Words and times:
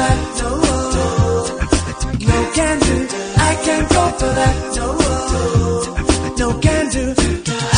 That, 0.00 0.18
no, 0.40 0.50
no 2.30 2.38
can 2.56 2.76
do. 2.86 2.96
I 3.48 3.52
can't 3.64 3.88
go 3.96 4.04
for 4.18 4.32
that, 4.40 4.56
no, 4.76 4.86
no 6.40 6.48
can 6.60 6.84
do. 6.90 7.04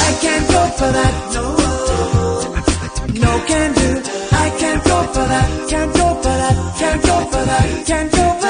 I 0.09 0.11
can't 0.23 0.47
go 0.55 0.63
for 0.79 0.91
that, 0.99 1.15
no, 1.35 1.45
no 3.25 3.33
can 3.51 3.71
do. 3.81 3.91
I 4.45 4.49
can't 4.61 4.83
go 4.85 4.99
for 5.15 5.27
that, 5.33 5.49
can't 5.71 5.93
go 5.95 6.07
for 6.23 6.35
that, 6.43 6.57
can't 6.81 7.03
go 7.03 7.17
for 7.33 7.45
that, 7.51 7.87
can't 7.87 8.13
go 8.13 8.19
for 8.19 8.41
that. 8.41 8.42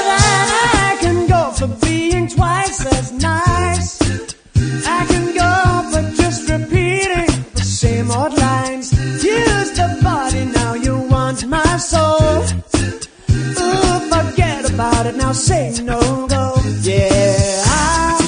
About 14.83 15.05
it, 15.05 15.15
now 15.15 15.31
say 15.31 15.71
no 15.83 15.99
go. 16.27 16.43
Yeah, 16.81 17.63
I, 17.65 18.19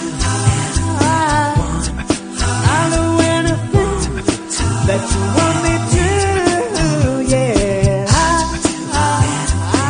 I, 1.02 1.18
I'll 2.74 2.92
do 2.96 3.04
anything 3.36 3.94
that 4.88 5.02
you 5.12 5.22
want 5.38 5.58
me 5.66 5.74
to. 5.94 6.08
Yeah, 7.34 8.06
I, 8.08 8.36
I, 8.94 9.20
I 9.76 9.90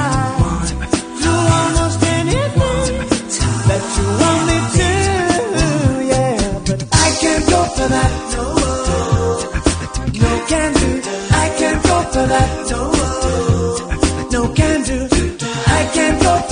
almost 1.28 2.00
anything 2.17 2.94
that 3.69 3.84
you 3.95 4.06
want 4.22 4.41
me 4.50 4.57
to, 4.78 4.88
yeah. 6.12 6.39
But 6.68 6.79
I 6.91 7.07
can't 7.22 7.45
go 7.53 7.59
for 7.75 7.88
that, 7.95 8.12
no, 8.34 8.45
no 10.23 10.31
can 10.51 10.69
do. 10.81 10.89
I 11.44 11.45
can't 11.59 11.81
go 11.84 11.97
for 12.13 12.25
that, 12.34 12.50
no, 12.72 12.81
no 14.31 14.53
can 14.53 14.84
do. 14.84 15.14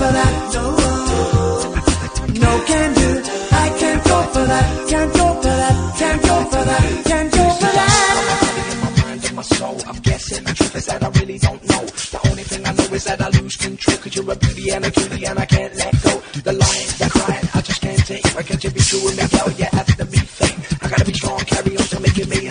For 0.03 0.11
that, 0.11 0.35
no, 0.53 0.65
no 2.43 2.51
can 2.67 2.93
do. 2.93 3.09
I 3.55 3.67
can't 3.79 4.03
go 4.03 4.17
for 4.33 4.43
that, 4.51 4.89
can't 4.89 5.13
go 5.13 5.27
for 5.35 5.55
that, 5.61 5.75
can't 5.97 6.21
go 6.21 6.35
for 6.51 6.63
that, 6.71 7.05
can't 7.05 7.31
go 7.31 7.49
for 7.61 7.71
that. 7.77 9.31
my 9.33 9.41
soul. 9.43 9.77
I'm 9.87 9.95
guessing 10.01 10.43
the 10.43 10.53
truth 10.55 10.75
is 10.75 10.85
that 10.87 11.03
I 11.03 11.07
really 11.19 11.37
don't 11.37 11.63
know. 11.69 11.85
The 11.85 12.19
only 12.29 12.43
thing 12.43 12.65
I 12.67 12.73
know 12.73 12.93
is 12.93 13.05
that 13.05 13.21
I 13.21 13.29
lose 13.29 13.55
control. 13.55 13.97
Cause 13.97 14.13
you're 14.13 14.29
a 14.29 14.35
beauty 14.35 14.71
and 14.71 14.83
a 14.83 14.91
cutie 14.91 15.25
and 15.25 15.39
I 15.39 15.45
can't 15.45 15.73
let 15.77 15.93
go. 16.03 16.19
The 16.47 16.51
lions 16.51 17.01
are 17.01 17.09
crying, 17.09 17.47
I 17.53 17.61
just 17.61 17.81
can't 17.81 18.05
take. 18.05 18.25
Why 18.35 18.43
can't 18.43 18.61
you 18.61 18.71
be 18.71 18.81
true 18.81 19.07
and 19.07 19.15
make 19.15 19.33
out 19.35 19.57
you 19.57 19.67
after 19.71 20.03
me 20.03 20.17
fame? 20.17 20.59
I 20.81 20.89
gotta 20.89 21.05
be 21.05 21.13
strong, 21.13 21.39
carry 21.39 21.77
on 21.77 21.85
to 21.95 21.99
make 22.01 22.17
it 22.17 22.27
me 22.27 22.47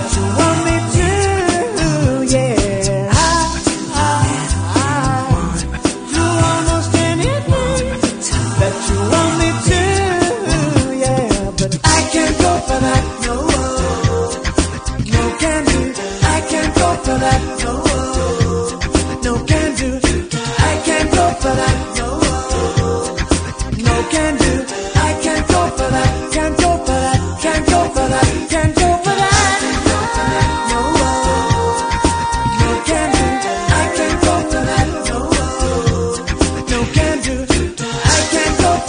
to. 0.00 0.37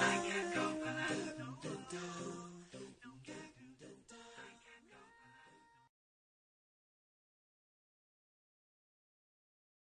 like 0.00 0.26
it. 0.54 0.55